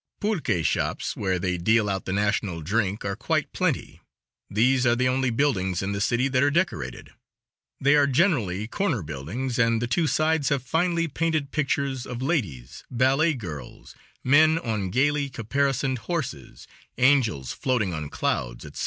Pulque 0.19 0.65
shops, 0.65 1.15
where 1.15 1.37
they 1.37 1.59
deal 1.59 1.87
out 1.87 2.05
the 2.05 2.11
national 2.11 2.61
drink, 2.63 3.05
are 3.05 3.15
quite 3.15 3.53
plenty. 3.53 4.01
These 4.49 4.83
are 4.83 4.95
the 4.95 5.07
only 5.07 5.29
buildings 5.29 5.83
in 5.83 5.91
the 5.91 6.01
city 6.01 6.27
that 6.29 6.41
are 6.41 6.49
decorated. 6.49 7.11
They 7.79 7.95
are 7.95 8.07
generally 8.07 8.67
corner 8.67 9.03
buildings, 9.03 9.59
and 9.59 9.79
the 9.79 9.85
two 9.85 10.07
sides 10.07 10.49
have 10.49 10.63
finely 10.63 11.07
painted 11.07 11.51
pictures 11.51 12.07
of 12.07 12.19
ladies, 12.19 12.83
ballet 12.89 13.35
girls, 13.35 13.93
men 14.23 14.57
on 14.57 14.89
gayly 14.89 15.29
caparisoned 15.29 15.99
horses, 15.99 16.65
angels 16.97 17.53
floating 17.53 17.93
on 17.93 18.09
clouds, 18.09 18.65
etc. 18.65 18.79